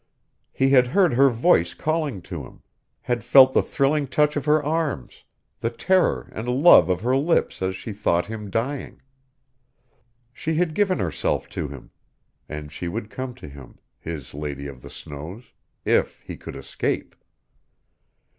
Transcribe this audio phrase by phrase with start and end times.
[0.51, 2.63] He had heard her voice calling to him,
[3.01, 5.25] had felt the thrilling touch of her arms,
[5.59, 9.03] the terror and love of her lips as she thought him dying.
[10.33, 11.91] She had given herself to him;
[12.49, 15.51] and she would come to him his lady of the snows
[15.85, 17.13] if he could escape.